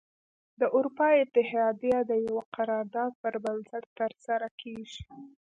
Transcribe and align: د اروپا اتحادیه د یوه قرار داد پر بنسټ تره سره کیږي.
د 0.59 0.61
اروپا 0.75 1.07
اتحادیه 1.23 1.99
د 2.09 2.11
یوه 2.27 2.43
قرار 2.55 2.85
داد 2.95 3.11
پر 3.21 3.33
بنسټ 3.43 3.83
تره 3.97 4.15
سره 4.27 4.47
کیږي. 4.61 5.03